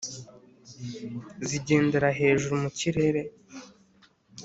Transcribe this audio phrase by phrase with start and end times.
[1.47, 3.21] Zigendera hejuru mu kirere